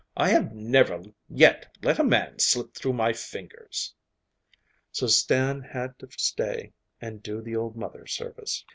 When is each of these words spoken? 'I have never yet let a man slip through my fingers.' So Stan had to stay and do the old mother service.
'I 0.17 0.29
have 0.29 0.51
never 0.55 1.03
yet 1.29 1.77
let 1.83 1.99
a 1.99 2.03
man 2.03 2.39
slip 2.39 2.73
through 2.73 2.93
my 2.93 3.13
fingers.' 3.13 3.93
So 4.91 5.05
Stan 5.05 5.61
had 5.61 5.99
to 5.99 6.07
stay 6.17 6.73
and 6.99 7.21
do 7.21 7.39
the 7.39 7.55
old 7.55 7.75
mother 7.75 8.07
service. 8.07 8.65